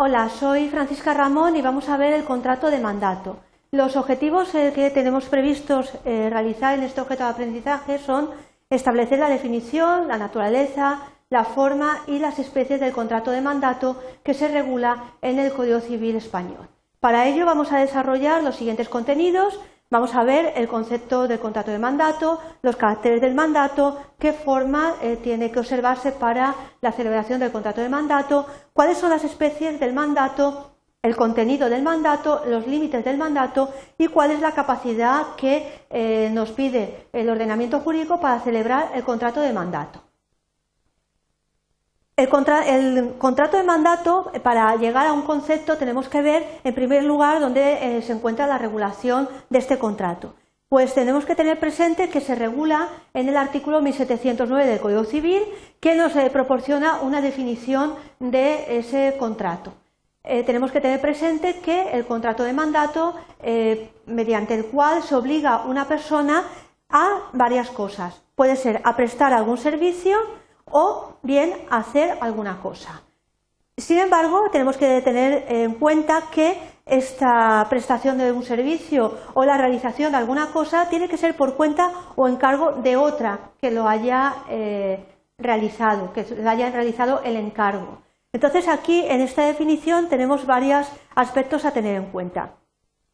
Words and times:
Hola, 0.00 0.28
soy 0.28 0.68
Francisca 0.68 1.12
Ramón 1.12 1.56
y 1.56 1.60
vamos 1.60 1.88
a 1.88 1.96
ver 1.96 2.12
el 2.12 2.22
contrato 2.22 2.70
de 2.70 2.78
mandato. 2.78 3.38
Los 3.72 3.96
objetivos 3.96 4.54
eh, 4.54 4.70
que 4.72 4.90
tenemos 4.90 5.24
previstos 5.24 5.92
eh, 6.04 6.30
realizar 6.30 6.78
en 6.78 6.84
este 6.84 7.00
objeto 7.00 7.24
de 7.24 7.30
aprendizaje 7.30 7.98
son 7.98 8.30
establecer 8.70 9.18
la 9.18 9.28
definición, 9.28 10.06
la 10.06 10.16
naturaleza, 10.16 11.00
la 11.30 11.42
forma 11.42 11.98
y 12.06 12.20
las 12.20 12.38
especies 12.38 12.78
del 12.78 12.92
contrato 12.92 13.32
de 13.32 13.40
mandato 13.40 14.00
que 14.22 14.34
se 14.34 14.46
regula 14.46 15.14
en 15.20 15.40
el 15.40 15.52
Código 15.52 15.80
Civil 15.80 16.14
español. 16.14 16.68
Para 17.00 17.26
ello 17.26 17.44
vamos 17.44 17.72
a 17.72 17.80
desarrollar 17.80 18.44
los 18.44 18.54
siguientes 18.54 18.88
contenidos. 18.88 19.58
Vamos 19.90 20.14
a 20.14 20.22
ver 20.22 20.52
el 20.56 20.68
concepto 20.68 21.26
del 21.26 21.38
contrato 21.38 21.70
de 21.70 21.78
mandato, 21.78 22.38
los 22.60 22.76
caracteres 22.76 23.22
del 23.22 23.34
mandato, 23.34 23.98
qué 24.18 24.34
forma 24.34 24.96
eh, 25.00 25.16
tiene 25.16 25.50
que 25.50 25.60
observarse 25.60 26.12
para 26.12 26.54
la 26.82 26.92
celebración 26.92 27.40
del 27.40 27.52
contrato 27.52 27.80
de 27.80 27.88
mandato, 27.88 28.46
cuáles 28.74 28.98
son 28.98 29.08
las 29.08 29.24
especies 29.24 29.80
del 29.80 29.94
mandato, 29.94 30.72
el 31.00 31.16
contenido 31.16 31.70
del 31.70 31.82
mandato, 31.82 32.42
los 32.46 32.66
límites 32.66 33.02
del 33.02 33.16
mandato 33.16 33.70
y 33.96 34.08
cuál 34.08 34.32
es 34.32 34.40
la 34.40 34.52
capacidad 34.52 35.36
que 35.36 35.86
eh, 35.88 36.28
nos 36.34 36.52
pide 36.52 37.08
el 37.14 37.30
ordenamiento 37.30 37.80
jurídico 37.80 38.20
para 38.20 38.40
celebrar 38.40 38.90
el 38.94 39.04
contrato 39.04 39.40
de 39.40 39.54
mandato. 39.54 40.07
El, 42.18 43.14
contrato 43.16 43.56
de 43.56 43.62
mandato, 43.62 44.32
eh, 44.34 44.40
para 44.40 44.74
llegar 44.74 45.06
a 45.06 45.12
un 45.12 45.22
concepto, 45.22 45.76
tenemos 45.76 46.08
que 46.08 46.20
ver, 46.20 46.44
en 46.64 46.74
primer 46.74 47.04
lugar, 47.04 47.38
dónde 47.38 47.96
eh, 47.96 48.02
se 48.02 48.12
encuentra 48.12 48.48
la 48.48 48.58
regulación 48.58 49.28
de 49.50 49.60
este 49.60 49.78
contrato. 49.78 50.34
Pues 50.68 50.94
tenemos 50.94 51.24
que 51.24 51.36
tener 51.36 51.60
presente 51.60 52.08
que 52.08 52.20
se 52.20 52.34
regula 52.34 52.88
en 53.14 53.28
el 53.28 53.36
artículo 53.36 53.80
1709 53.80 54.66
del 54.66 54.80
Código 54.80 55.04
Civil, 55.04 55.42
que 55.78 55.94
nos 55.94 56.16
eh, 56.16 56.28
proporciona 56.32 57.02
una 57.02 57.20
definición 57.20 57.94
de 58.18 58.78
ese 58.78 59.14
contrato. 59.16 59.74
tenemos 60.24 60.72
que 60.72 60.80
tener 60.80 61.00
presente 61.00 61.60
que 61.60 61.92
el 61.92 62.04
contrato 62.04 62.42
de 62.42 62.52
mandato, 62.52 63.14
mediante 64.04 64.54
el 64.54 64.66
cual 64.66 65.02
se 65.02 65.14
obliga 65.14 65.62
una 65.64 65.86
persona 65.86 66.44
a 66.90 67.30
varias 67.32 67.70
cosas. 67.70 68.20
Puede 68.34 68.56
ser 68.56 68.82
a 68.84 68.94
prestar 68.94 69.32
algún 69.32 69.56
servicio, 69.56 70.18
o 70.70 71.18
bien 71.22 71.52
hacer 71.70 72.18
alguna 72.20 72.60
cosa. 72.60 73.02
Sin 73.76 73.98
embargo, 73.98 74.50
tenemos 74.50 74.76
que 74.76 75.00
tener 75.02 75.44
en 75.48 75.74
cuenta 75.74 76.24
que 76.32 76.58
esta 76.84 77.64
prestación 77.68 78.18
de 78.18 78.32
un 78.32 78.42
servicio 78.42 79.16
o 79.34 79.44
la 79.44 79.56
realización 79.56 80.10
de 80.10 80.18
alguna 80.18 80.46
cosa 80.52 80.88
tiene 80.88 81.08
que 81.08 81.16
ser 81.16 81.36
por 81.36 81.54
cuenta 81.56 81.92
o 82.16 82.26
encargo 82.26 82.72
de 82.72 82.96
otra 82.96 83.52
que 83.60 83.70
lo 83.70 83.86
haya 83.86 84.34
eh, 84.48 85.04
realizado, 85.36 86.12
que 86.12 86.24
le 86.24 86.48
haya 86.48 86.70
realizado 86.70 87.20
el 87.22 87.36
encargo. 87.36 87.98
Entonces 88.32 88.68
aquí 88.68 89.04
en 89.06 89.20
esta 89.20 89.46
definición 89.46 90.08
tenemos 90.08 90.46
varios 90.46 90.90
aspectos 91.14 91.64
a 91.64 91.70
tener 91.70 91.96
en 91.96 92.10
cuenta. 92.10 92.56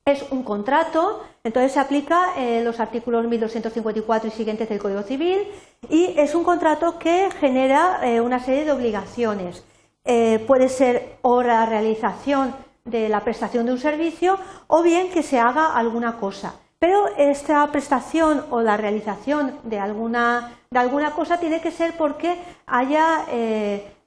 Es 0.05 0.25
un 0.31 0.43
contrato, 0.43 1.23
entonces 1.45 1.73
se 1.73 1.81
aplica 1.81 2.31
eh, 2.39 2.63
los 2.65 2.81
artículos 2.81 3.27
1254 3.27 4.29
y 4.29 4.31
siguientes 4.31 4.67
del 4.67 4.79
Código 4.79 5.03
Civil 5.03 5.47
y 5.91 6.15
es 6.17 6.35
un 6.35 6.43
contrato 6.43 6.99
que 6.99 7.29
genera 7.39 8.01
eh, 8.03 8.23
una 8.23 8.41
serie 8.41 8.65
de 8.65 8.73
obligaciones. 8.73 9.63
Eh, 10.07 10.43
puede 10.47 10.71
ser 10.71 11.19
o 11.21 11.43
la 11.43 11.67
realización 11.67 12.55
de 12.87 13.11
la 13.11 13.21
prestación 13.25 13.67
de 13.67 13.73
un 13.73 13.79
servicio 13.79 14.39
o 14.69 14.83
bien 14.83 15.11
que 15.11 15.23
se 15.23 15.39
haga 15.39 15.77
alguna 15.77 16.17
cosa. 16.19 16.55
Pero 16.79 17.09
esta 17.19 17.67
prestación 17.71 18.47
o 18.51 18.63
la 18.63 18.79
realización 18.79 19.59
de 19.65 19.79
alguna, 19.79 20.55
de 20.71 20.79
alguna 20.79 21.11
cosa 21.11 21.39
tiene 21.39 21.61
que 21.61 21.71
ser 21.71 21.95
porque 21.99 22.39
haya 22.67 23.25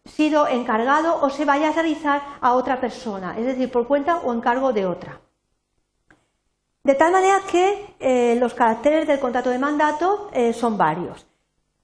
sido 0.06 0.48
encargado 0.48 1.20
o 1.22 1.30
se 1.30 1.46
vaya 1.46 1.70
a 1.70 1.74
realizar 1.74 2.22
a 2.40 2.54
otra 2.54 2.80
persona, 2.80 3.36
es 3.38 3.46
decir, 3.46 3.72
por 3.72 3.88
cuenta 3.88 4.18
o 4.18 4.34
encargo 4.34 4.74
de 4.74 4.86
otra. 4.86 5.20
De 6.88 6.96
tal 6.96 7.12
manera 7.12 7.42
que 7.52 7.96
eh, 8.00 8.38
los 8.40 8.54
caracteres 8.54 9.06
del 9.06 9.20
contrato 9.20 9.50
de 9.50 9.60
mandato 9.60 10.30
eh, 10.32 10.54
son 10.54 10.78
varios. 10.78 11.28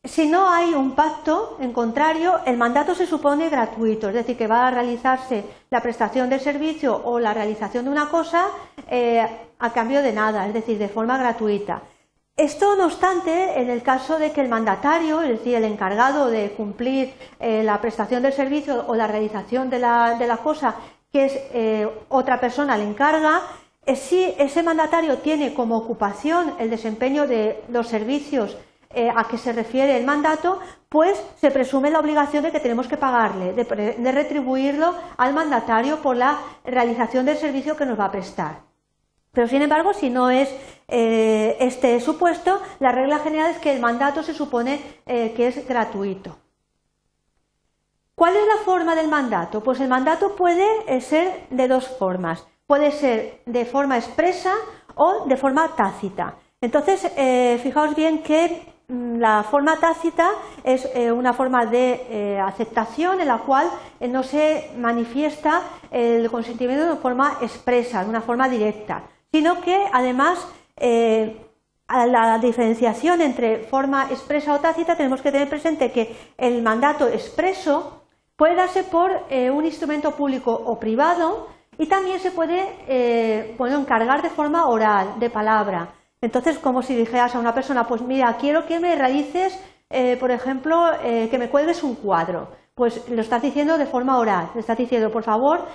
Si 0.02 0.30
no 0.30 0.50
hay 0.50 0.74
un 0.74 0.96
pacto, 0.96 1.58
en 1.60 1.74
contrario, 1.74 2.40
el 2.46 2.56
mandato 2.56 2.96
se 2.96 3.06
supone 3.06 3.50
gratuito, 3.50 4.08
es 4.08 4.14
decir, 4.14 4.38
que 4.38 4.48
va 4.48 4.66
a 4.66 4.72
realizarse 4.72 5.44
la 5.70 5.82
prestación 5.82 6.30
del 6.30 6.40
servicio 6.40 7.02
o 7.04 7.20
la 7.20 7.34
realización 7.34 7.84
de 7.84 7.92
una 7.92 8.08
cosa 8.08 8.48
eh, 8.90 9.28
a 9.60 9.74
cambio 9.74 10.02
de 10.02 10.14
nada, 10.14 10.48
es 10.48 10.54
decir, 10.54 10.78
de 10.78 10.88
forma 10.88 11.18
gratuita. 11.18 11.82
Esto, 12.38 12.78
no 12.78 12.86
obstante, 12.86 13.60
en 13.60 13.70
el 13.70 13.84
caso 13.84 14.18
de 14.18 14.32
que 14.32 14.40
el 14.40 14.48
mandatario, 14.48 15.22
es 15.22 15.32
decir, 15.32 15.56
el 15.56 15.66
encargado 15.66 16.30
de 16.30 16.52
cumplir 16.52 17.14
la 17.40 17.82
prestación 17.82 18.24
del 18.24 18.32
servicio 18.32 18.86
o 18.88 18.96
la 18.96 19.08
realización 19.08 19.70
de 19.70 19.80
la, 19.80 20.16
de 20.18 20.28
la 20.28 20.38
cosa 20.38 20.76
que 21.12 21.26
es 21.26 21.94
otra 22.10 22.40
persona 22.40 22.76
le 22.76 22.86
encarga, 22.86 23.42
si 23.96 24.34
ese 24.38 24.64
mandatario 24.64 25.18
tiene 25.18 25.54
como 25.54 25.78
ocupación 25.78 26.56
el 26.60 26.70
desempeño 26.70 27.28
de 27.28 27.64
los 27.68 27.88
servicios 27.88 28.58
eh, 28.90 29.12
a 29.14 29.28
que 29.28 29.38
se 29.38 29.52
refiere 29.52 29.98
el 29.98 30.06
mandato, 30.06 30.60
pues 30.88 31.22
se 31.42 31.52
presume 31.52 31.90
la 31.90 32.00
obligación 32.00 32.44
de 32.44 32.52
que 32.52 32.60
tenemos 32.60 32.88
que 32.88 32.96
pagarle, 32.96 33.54
de, 33.54 34.12
retribuirlo 34.12 34.96
al 35.18 35.34
mandatario 35.34 35.98
por 36.02 36.16
la 36.16 36.40
realización 36.64 37.26
del 37.26 37.38
servicio 37.38 37.76
que 37.76 37.86
nos 37.86 38.00
va 38.00 38.06
a 38.06 38.12
prestar. 38.12 38.62
Pero, 39.32 39.48
sin 39.48 39.64
embargo, 39.64 39.94
si 39.94 40.12
no 40.12 40.30
es 40.30 40.48
eh, 40.88 41.58
este 41.60 42.00
supuesto, 42.00 42.62
la 42.80 42.92
regla 42.92 43.20
general 43.20 43.52
es 43.52 43.58
que 43.58 43.74
el 43.74 43.82
mandato 43.82 44.22
se 44.22 44.36
supone 44.36 44.80
que 45.06 45.48
es 45.48 45.68
gratuito. 45.68 46.38
¿Cuál 48.14 48.36
es 48.38 48.46
la 48.46 48.64
forma 48.64 48.96
del 48.96 49.08
mandato? 49.08 49.64
Pues 49.64 49.80
el 49.80 49.88
mandato 49.88 50.36
puede 50.36 51.02
ser 51.02 51.48
de 51.50 51.68
dos 51.68 51.88
formas 51.88 52.46
puede 52.68 52.92
ser 52.92 53.42
de 53.46 53.66
forma 53.66 53.98
expresa 53.98 54.54
o 54.96 55.26
de 55.26 55.38
forma 55.38 55.76
tácita. 55.76 56.36
Entonces, 56.62 57.12
eh, 57.18 57.60
fijaos 57.62 57.94
bien 57.94 58.24
que 58.24 58.74
mm, 58.88 59.18
la 59.18 59.44
forma 59.44 59.78
tácita 59.80 60.30
es 60.64 60.90
eh, 60.96 61.12
una 61.12 61.34
forma 61.34 61.66
de 61.66 62.06
eh, 62.10 62.40
aceptación 62.40 63.20
en 63.20 63.28
la 63.28 63.40
cual 63.40 63.70
no 64.00 64.24
se 64.24 64.72
manifiesta 64.78 65.62
el 65.92 66.30
consentimiento 66.32 66.86
de 66.86 66.96
forma 66.96 67.38
expresa, 67.42 68.04
de 68.04 68.10
una 68.10 68.22
forma 68.22 68.48
directa, 68.48 69.04
sino 69.32 69.62
que 69.62 69.88
además 69.92 70.48
a 71.88 72.06
la 72.08 72.40
diferenciación 72.40 73.22
entre 73.22 73.60
forma 73.60 74.08
expresa 74.10 74.54
o 74.54 74.60
tácita 74.60 74.96
tenemos 74.98 75.22
que 75.22 75.32
tener 75.32 75.48
presente 75.48 75.92
que 75.92 76.16
el 76.38 76.62
mandato 76.62 77.08
expreso 77.08 78.04
puede 78.36 78.56
darse 78.56 78.84
por 78.84 79.12
un 79.30 79.66
instrumento 79.66 80.12
público 80.12 80.52
o 80.52 80.80
privado 80.80 81.48
y 81.78 81.88
también 81.88 82.20
se 82.20 82.32
puede 82.32 82.64
eh, 82.88 83.56
encargar 83.60 84.22
de 84.22 84.30
forma 84.30 84.68
oral, 84.68 85.20
de 85.20 85.30
palabra. 85.30 85.94
Entonces, 86.22 86.58
como 86.58 86.82
si 86.82 86.96
dijeras 86.96 87.36
a 87.36 87.40
una 87.40 87.54
persona, 87.54 87.86
pues 87.86 88.02
mira, 88.02 88.38
quiero 88.40 88.66
que 88.66 88.80
me 88.80 88.96
realices, 88.96 89.60
eh, 89.90 90.18
por 90.18 90.32
ejemplo, 90.32 90.92
eh, 91.04 91.28
que 91.30 91.38
me 91.38 91.50
cuelgues 91.50 91.84
un 91.84 91.96
cuadro. 91.96 92.50
Pues 92.76 93.08
lo 93.10 93.22
estás 93.22 93.42
diciendo 93.42 93.78
de 93.78 93.86
forma 93.86 94.18
oral, 94.18 94.50
le 94.56 94.62
estás 94.62 94.76
diciendo, 94.76 95.12
por 95.12 95.22
favor, 95.22 95.68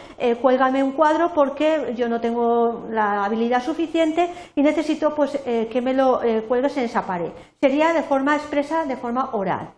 cuélgame 0.42 0.82
un 0.82 0.90
cuadro 0.90 1.32
porque 1.32 1.94
yo 1.94 2.08
no 2.08 2.20
tengo 2.20 2.88
la 2.90 3.24
habilidad 3.24 3.62
suficiente 3.62 4.28
y 4.56 4.62
necesito 4.62 5.14
pues, 5.14 5.38
que 5.44 5.80
me 5.80 5.94
lo 5.94 6.20
cuelgues 6.48 6.76
en 6.76 6.86
esa 6.86 7.06
pared. 7.06 7.30
Sería 7.60 7.92
de 7.92 8.02
forma 8.02 8.34
expresa, 8.34 8.84
de 8.84 8.96
forma 8.96 9.30
oral. 9.32 9.77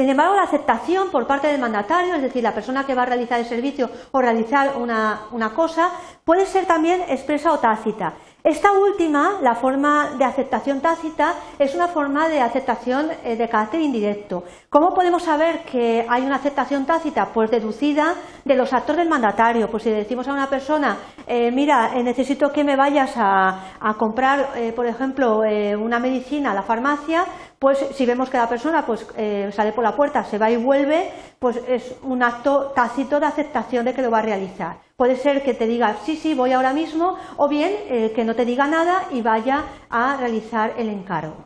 Sin 0.00 0.08
embargo, 0.08 0.36
la 0.36 0.44
aceptación 0.44 1.10
por 1.10 1.26
parte 1.26 1.48
del 1.48 1.60
mandatario, 1.60 2.14
es 2.14 2.22
decir, 2.22 2.40
la 2.40 2.54
persona 2.54 2.86
que 2.86 2.94
va 2.94 3.02
a 3.02 3.06
realizar 3.06 3.40
el 3.40 3.46
servicio 3.46 3.90
o 4.12 4.20
realizar 4.20 4.76
una, 4.76 5.52
cosa, 5.56 5.90
puede 6.24 6.46
ser 6.46 6.66
también 6.66 7.02
expresa 7.08 7.50
o 7.50 7.58
tácita. 7.58 8.14
Esta 8.44 8.70
última, 8.70 9.38
la 9.42 9.56
forma 9.56 10.10
de 10.16 10.24
aceptación 10.24 10.80
tácita, 10.80 11.34
es 11.58 11.74
una 11.74 11.88
forma 11.88 12.28
de 12.28 12.40
aceptación 12.40 13.10
eh, 13.24 13.34
de 13.34 13.48
carácter 13.48 13.80
indirecto. 13.80 14.44
¿Cómo 14.70 14.94
podemos 14.94 15.24
saber 15.24 15.64
que 15.64 16.06
hay 16.08 16.22
una 16.22 16.36
aceptación 16.36 16.86
tácita? 16.86 17.30
Pues 17.34 17.50
deducida 17.50 18.14
de 18.44 18.54
los 18.54 18.72
actos 18.72 18.96
del 18.96 19.08
mandatario. 19.08 19.68
Pues 19.68 19.82
si 19.82 19.90
decimos 19.90 20.28
a 20.28 20.32
una 20.32 20.48
persona, 20.48 20.96
eh, 21.26 21.50
mira, 21.50 21.90
eh, 21.96 22.04
necesito 22.04 22.52
que 22.52 22.62
me 22.62 22.76
vayas 22.76 23.14
a, 23.16 23.96
comprar, 23.98 24.50
por 24.76 24.86
ejemplo, 24.86 25.40
una 25.78 25.98
medicina 25.98 26.52
a 26.52 26.54
la 26.54 26.62
farmacia, 26.62 27.24
pues 27.58 27.78
si 27.94 28.06
vemos 28.06 28.30
que 28.30 28.36
la 28.36 28.48
persona 28.48 28.86
pues, 28.86 29.06
sale 29.54 29.72
por 29.72 29.84
la 29.84 29.96
puerta, 29.96 30.24
se 30.24 30.38
va 30.38 30.50
y 30.50 30.56
vuelve, 30.56 31.10
pues 31.38 31.56
es 31.68 31.94
un 32.02 32.22
acto 32.22 32.72
tácito 32.74 33.20
de 33.20 33.26
aceptación 33.26 33.84
de 33.84 33.94
que 33.94 34.02
lo 34.02 34.10
va 34.10 34.18
a 34.18 34.22
realizar. 34.22 34.88
Puede 34.98 35.14
ser 35.14 35.44
que 35.44 35.54
te 35.54 35.68
diga 35.68 35.96
sí, 36.04 36.16
sí, 36.16 36.34
voy 36.34 36.52
ahora 36.52 36.72
mismo, 36.72 37.16
o 37.36 37.46
bien 37.46 37.72
eh, 37.88 38.12
que 38.16 38.24
no 38.24 38.34
te 38.34 38.44
diga 38.44 38.66
nada 38.66 39.04
y 39.12 39.22
vaya 39.22 39.62
a 39.88 40.16
realizar 40.16 40.74
el 40.76 40.88
encargo. 40.88 41.36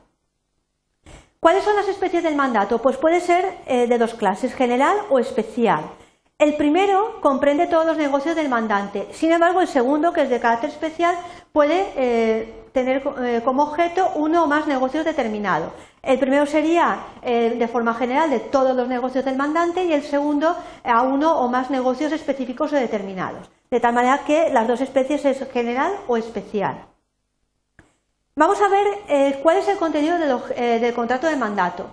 ¿Cuáles 1.39 1.63
son 1.63 1.77
las 1.77 1.87
especies 1.87 2.23
del 2.23 2.35
mandato? 2.35 2.81
Pues 2.81 2.97
puede 2.97 3.21
ser 3.21 3.59
eh, 3.67 3.87
de 3.87 3.99
dos 3.99 4.15
clases, 4.15 4.55
general 4.55 4.97
o 5.11 5.19
especial. 5.19 5.85
El 6.39 6.57
primero 6.57 7.21
comprende 7.21 7.67
todos 7.67 7.85
los 7.85 7.99
negocios 7.99 8.35
del 8.37 8.49
mandante. 8.49 9.09
Sin 9.13 9.33
embargo, 9.33 9.61
el 9.61 9.69
segundo, 9.69 10.15
que 10.15 10.23
es 10.23 10.31
de 10.31 10.41
carácter 10.41 10.71
especial, 10.71 11.15
puede 11.53 11.93
eh, 11.95 12.65
tener 12.73 13.03
como 13.45 13.65
objeto 13.65 14.13
uno 14.15 14.45
o 14.45 14.47
más 14.47 14.67
negocios 14.67 15.05
determinados. 15.05 15.75
El 16.03 16.19
primero 16.19 16.47
sería 16.47 16.99
eh, 17.23 17.55
de 17.57 17.69
forma 17.69 17.95
general 17.95 18.29
de 18.29 18.41
todos 18.41 18.75
los 18.75 18.89
negocios 18.89 19.25
del 19.25 19.37
mandante 19.37 19.85
y 19.85 19.93
el 19.93 20.03
segundo 20.03 20.57
a 20.83 21.03
uno 21.03 21.39
o 21.39 21.49
más 21.49 21.71
negocios 21.71 22.11
específicos 22.11 22.73
o 22.73 22.77
determinados. 22.77 23.49
De 23.71 23.79
tal 23.79 23.95
manera 23.95 24.25
que 24.27 24.51
las 24.51 24.67
dos 24.67 24.81
especies 24.81 25.25
es 25.25 25.49
general 25.53 25.93
o 26.09 26.17
especial. 26.17 26.87
Vamos 28.35 28.61
a 28.61 28.69
ver 28.69 28.87
eh, 29.09 29.39
cuál 29.45 29.59
es 29.59 29.69
el 29.69 29.79
contenido 29.79 30.17
eh, 30.57 30.81
del 30.81 30.93
contrato 30.93 31.29
de 31.29 31.37
mandato. 31.37 31.87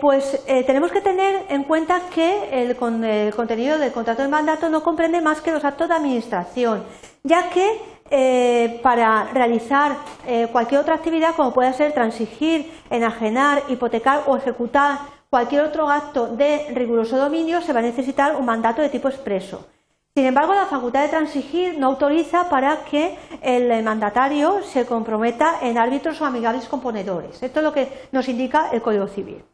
pues 0.00 0.42
tenemos 0.66 0.90
que 0.90 1.02
tener 1.02 1.44
en 1.50 1.64
cuenta 1.64 2.00
que 2.14 2.62
el, 2.62 2.70
el, 3.04 3.34
contenido 3.34 3.76
del 3.76 3.92
contrato 3.92 4.22
de 4.22 4.28
mandato 4.28 4.70
no 4.70 4.82
comprende 4.82 5.20
más 5.20 5.42
que 5.42 5.52
los 5.52 5.62
actos 5.62 5.88
de 5.88 5.94
administración, 5.94 6.84
ya 7.22 7.50
que 7.50 7.78
eh, 8.10 8.80
para 8.82 9.24
realizar 9.32 9.96
eh, 10.26 10.48
cualquier 10.50 10.80
otra 10.80 10.94
actividad, 10.94 11.34
como 11.34 11.52
puede 11.52 11.72
ser 11.72 11.92
transigir, 11.92 12.70
enajenar, 12.90 13.62
hipotecar 13.68 14.22
o 14.26 14.36
ejecutar 14.36 14.98
cualquier 15.30 15.62
otro 15.62 15.90
acto 15.90 16.28
de 16.28 16.68
riguroso 16.74 17.16
dominio, 17.16 17.60
se 17.60 17.72
va 17.72 17.80
a 17.80 17.82
necesitar 17.82 18.36
un 18.36 18.46
mandato 18.46 18.80
de 18.80 18.88
tipo 18.88 19.08
expreso. 19.08 19.66
Sin 20.14 20.26
embargo, 20.26 20.54
la 20.54 20.66
facultad 20.66 21.02
de 21.02 21.08
transigir 21.08 21.78
no 21.78 21.86
autoriza 21.86 22.48
para 22.48 22.84
que 22.84 23.16
el 23.40 23.82
mandatario 23.84 24.62
se 24.62 24.84
comprometa 24.84 25.58
en 25.62 25.78
árbitros 25.78 26.20
o 26.20 26.24
amigables 26.24 26.66
componedores. 26.66 27.40
Esto 27.42 27.60
es 27.60 27.64
lo 27.64 27.72
que 27.72 27.88
nos 28.10 28.28
indica 28.28 28.70
el 28.72 28.82
Código 28.82 29.06
Civil. 29.06 29.44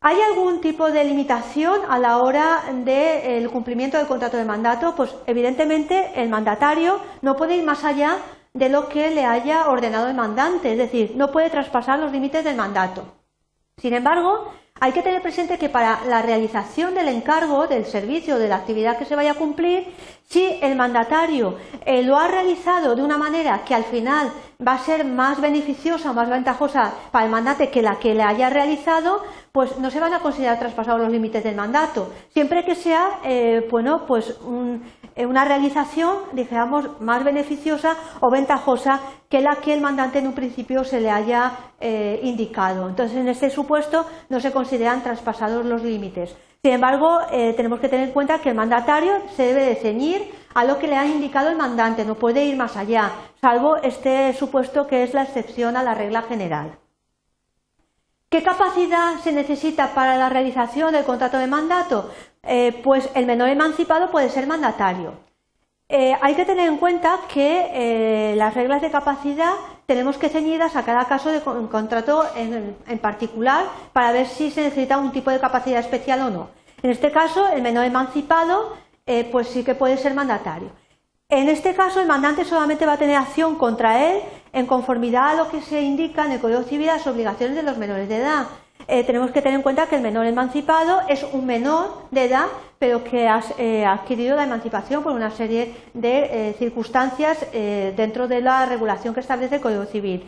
¿Hay 0.00 0.20
algún 0.20 0.60
tipo 0.60 0.92
de 0.92 1.02
limitación 1.02 1.80
a 1.88 1.98
la 1.98 2.18
hora 2.18 2.62
del 2.84 3.50
cumplimiento 3.50 3.96
del 3.96 4.06
contrato 4.06 4.36
de 4.36 4.44
mandato? 4.44 4.94
Pues 4.94 5.12
evidentemente 5.26 6.12
el 6.14 6.28
mandatario 6.28 7.00
no 7.20 7.36
puede 7.36 7.56
ir 7.56 7.64
más 7.64 7.82
allá 7.82 8.18
de 8.54 8.68
lo 8.68 8.88
que 8.88 9.10
le 9.10 9.24
haya 9.24 9.68
ordenado 9.68 10.06
el 10.06 10.14
mandante, 10.14 10.70
es 10.70 10.78
decir, 10.78 11.14
no 11.16 11.32
puede 11.32 11.50
traspasar 11.50 11.98
los 11.98 12.12
límites 12.12 12.44
del 12.44 12.54
mandato. 12.54 13.06
Sin 13.76 13.92
embargo, 13.92 14.52
hay 14.80 14.92
que 14.92 15.02
tener 15.02 15.20
presente 15.20 15.58
que 15.58 15.68
para 15.68 16.04
la 16.04 16.22
realización 16.22 16.94
del 16.94 17.08
encargo, 17.08 17.66
del 17.66 17.84
servicio, 17.84 18.38
de 18.38 18.48
la 18.48 18.56
actividad 18.56 18.96
que 18.96 19.04
se 19.04 19.16
vaya 19.16 19.32
a 19.32 19.34
cumplir, 19.34 19.92
si 20.28 20.58
el 20.62 20.76
mandatario 20.76 21.56
eh, 21.84 22.02
lo 22.04 22.16
ha 22.16 22.28
realizado 22.28 22.94
de 22.94 23.02
una 23.02 23.18
manera 23.18 23.64
que 23.64 23.74
al 23.74 23.84
final 23.84 24.30
va 24.64 24.74
a 24.74 24.78
ser 24.78 25.04
más 25.04 25.40
beneficiosa 25.40 26.10
o 26.10 26.14
más 26.14 26.28
ventajosa 26.28 26.92
para 27.10 27.24
el 27.24 27.30
mandante 27.30 27.70
que 27.70 27.82
la 27.82 27.98
que 27.98 28.14
le 28.14 28.22
haya 28.22 28.50
realizado, 28.50 29.24
pues 29.52 29.78
no 29.78 29.90
se 29.90 30.00
van 30.00 30.14
a 30.14 30.20
considerar 30.20 30.58
traspasados 30.58 31.00
los 31.00 31.10
límites 31.10 31.42
del 31.42 31.56
mandato, 31.56 32.10
siempre 32.30 32.64
que 32.64 32.74
sea 32.74 33.20
eh, 33.24 33.66
bueno, 33.70 34.04
pues 34.06 34.38
eh, 35.16 35.26
una 35.26 35.44
realización, 35.44 36.16
digamos, 36.32 37.00
más 37.00 37.24
beneficiosa 37.24 37.96
o 38.20 38.30
ventajosa 38.30 39.00
que 39.28 39.40
la 39.40 39.56
que 39.56 39.74
el 39.74 39.80
mandante 39.80 40.18
en 40.18 40.26
un 40.26 40.34
principio 40.34 40.84
se 40.84 41.00
le 41.00 41.10
haya 41.10 41.52
eh, 41.80 42.20
indicado. 42.22 42.88
Entonces, 42.88 43.16
en 43.16 43.28
este 43.28 43.50
supuesto 43.50 44.06
no 44.28 44.40
se 44.40 44.52
consideran 44.52 45.02
traspasados 45.02 45.66
los 45.66 45.82
límites. 45.82 46.34
Sin 46.62 46.72
embargo, 46.72 47.20
tenemos 47.30 47.78
que 47.78 47.88
tener 47.88 48.08
en 48.08 48.12
cuenta 48.12 48.40
que 48.40 48.48
el 48.48 48.56
mandatario 48.56 49.12
se 49.36 49.44
debe 49.44 49.64
de 49.64 49.76
ceñir 49.76 50.28
a 50.54 50.64
lo 50.64 50.76
que 50.78 50.88
le 50.88 50.96
ha 50.96 51.06
indicado 51.06 51.50
el 51.50 51.56
mandante, 51.56 52.04
no 52.04 52.16
puede 52.16 52.44
ir 52.44 52.56
más 52.56 52.76
allá, 52.76 53.12
salvo 53.40 53.76
este 53.76 54.32
supuesto 54.32 54.88
que 54.88 55.04
es 55.04 55.14
la 55.14 55.22
excepción 55.22 55.76
a 55.76 55.84
la 55.84 55.94
regla 55.94 56.22
general. 56.22 56.78
¿Qué 58.30 58.42
capacidad 58.42 59.18
se 59.20 59.32
necesita 59.32 59.94
para 59.94 60.18
la 60.18 60.28
realización 60.28 60.92
del 60.92 61.04
contrato 61.04 61.38
de 61.38 61.46
mandato? 61.46 62.10
Eh, 62.42 62.78
pues 62.84 63.08
el 63.14 63.24
menor 63.24 63.48
emancipado 63.48 64.10
puede 64.10 64.28
ser 64.28 64.46
mandatario. 64.46 65.14
Eh, 65.88 66.14
hay 66.20 66.34
que 66.34 66.44
tener 66.44 66.68
en 66.68 66.76
cuenta 66.76 67.20
que 67.32 67.70
eh, 67.72 68.36
las 68.36 68.52
reglas 68.52 68.82
de 68.82 68.90
capacidad 68.90 69.54
tenemos 69.86 70.18
que 70.18 70.28
ceñidas 70.28 70.76
a 70.76 70.84
cada 70.84 71.06
caso 71.06 71.32
de 71.32 71.40
contrato 71.40 72.26
en, 72.36 72.76
en, 72.86 72.98
particular 72.98 73.64
para 73.94 74.12
ver 74.12 74.26
si 74.26 74.50
se 74.50 74.60
necesita 74.60 74.98
un 74.98 75.10
tipo 75.10 75.30
de 75.30 75.40
capacidad 75.40 75.80
especial 75.80 76.20
o 76.20 76.28
no. 76.28 76.50
En 76.82 76.90
este 76.90 77.10
caso, 77.10 77.48
el 77.48 77.62
menor 77.62 77.86
emancipado 77.86 78.76
pues 79.32 79.48
sí 79.48 79.64
que 79.64 79.74
puede 79.74 79.96
ser 79.96 80.12
mandatario. 80.12 80.70
En 81.30 81.48
este 81.48 81.74
caso, 81.74 81.98
el 82.02 82.06
mandante 82.06 82.44
solamente 82.44 82.84
va 82.84 82.92
a 82.92 82.98
tener 82.98 83.16
acción 83.16 83.56
contra 83.56 84.06
él 84.06 84.20
en 84.58 84.66
conformidad 84.66 85.30
a 85.30 85.34
lo 85.34 85.50
que 85.50 85.62
se 85.62 85.80
indica 85.80 86.24
en 86.24 86.32
el 86.32 86.40
Código 86.40 86.62
Civil 86.62 86.86
las 86.86 87.06
obligaciones 87.06 87.56
de 87.56 87.62
los 87.62 87.78
menores 87.78 88.08
de 88.08 88.16
edad. 88.16 88.46
Eh, 88.86 89.04
tenemos 89.04 89.30
que 89.30 89.42
tener 89.42 89.56
en 89.56 89.62
cuenta 89.62 89.86
que 89.86 89.96
el 89.96 90.02
menor 90.02 90.26
emancipado 90.26 91.02
es 91.08 91.24
un 91.32 91.44
menor 91.44 92.06
de 92.10 92.24
edad, 92.24 92.46
pero 92.78 93.04
que 93.04 93.28
eh, 93.58 93.84
ha 93.84 93.92
adquirido 93.92 94.36
la 94.36 94.44
emancipación 94.44 95.02
por 95.02 95.12
una 95.12 95.30
serie 95.30 95.74
de 95.94 96.50
eh, 96.50 96.54
circunstancias 96.58 97.46
dentro 97.52 98.28
de 98.28 98.40
la 98.40 98.66
regulación 98.66 99.14
que 99.14 99.20
establece 99.20 99.56
el 99.56 99.60
Código 99.60 99.84
Civil. 99.84 100.24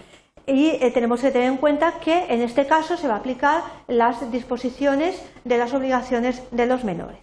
Y 0.47 0.79
tenemos 0.93 1.21
que 1.21 1.31
tener 1.31 1.49
en 1.49 1.59
cuenta 1.59 2.01
que 2.01 2.27
en 2.29 2.41
este 2.41 2.67
caso 2.67 2.97
se 2.97 3.07
va 3.07 3.15
a 3.15 3.19
aplicar 3.19 3.63
las 3.87 4.33
disposiciones 4.33 5.23
de 5.45 5.59
las 5.59 5.73
obligaciones 5.75 6.43
de 6.51 6.67
los 6.67 6.83
menores. 6.83 7.19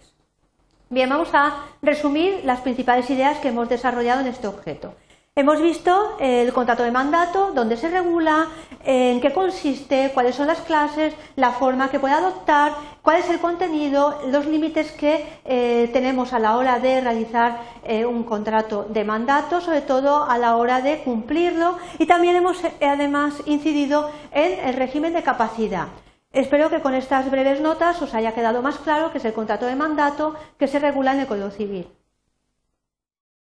Bien, 0.88 1.10
vamos 1.10 1.28
a 1.34 1.66
resumir 1.82 2.40
las 2.44 2.60
principales 2.60 3.10
ideas 3.10 3.38
que 3.38 3.48
hemos 3.48 3.68
desarrollado 3.68 4.22
en 4.22 4.28
este 4.28 4.46
objeto. 4.46 4.94
Hemos 5.38 5.62
visto 5.62 6.16
el 6.18 6.52
contrato 6.52 6.82
de 6.82 6.90
mandato, 6.90 7.52
dónde 7.54 7.76
se 7.76 7.88
regula, 7.88 8.48
en 8.84 9.20
qué 9.20 9.32
consiste, 9.32 10.10
cuáles 10.12 10.34
son 10.34 10.48
las 10.48 10.62
clases, 10.62 11.14
la 11.36 11.52
forma 11.52 11.92
que 11.92 12.00
puede 12.00 12.14
adoptar, 12.14 12.72
cuál 13.02 13.18
es 13.18 13.30
el 13.30 13.38
contenido, 13.38 14.20
los 14.32 14.46
límites 14.46 14.90
que 14.90 15.24
eh, 15.44 15.90
tenemos 15.92 16.32
a 16.32 16.40
la 16.40 16.56
hora 16.56 16.80
de 16.80 17.00
realizar 17.00 17.60
eh, 17.84 18.04
un 18.04 18.24
contrato 18.24 18.88
de 18.88 19.04
mandato, 19.04 19.60
sobre 19.60 19.82
todo 19.82 20.24
a 20.28 20.38
la 20.38 20.56
hora 20.56 20.80
de 20.80 21.04
cumplirlo 21.04 21.78
y 22.00 22.06
también 22.06 22.34
hemos 22.34 22.64
eh, 22.64 22.72
además 22.80 23.34
incidido 23.46 24.10
en 24.32 24.58
el 24.66 24.74
régimen 24.74 25.12
de 25.12 25.22
capacidad. 25.22 25.86
Espero 26.32 26.68
que 26.68 26.80
con 26.80 26.94
estas 26.94 27.30
breves 27.30 27.60
notas 27.60 28.02
os 28.02 28.12
haya 28.12 28.34
quedado 28.34 28.60
más 28.60 28.78
claro 28.78 29.12
que 29.12 29.18
es 29.18 29.24
el 29.24 29.34
contrato 29.34 29.66
de 29.66 29.76
mandato 29.76 30.34
que 30.58 30.66
se 30.66 30.80
regula 30.80 31.12
en 31.12 31.20
el 31.20 31.28
Código 31.28 31.50
Civil. 31.50 31.97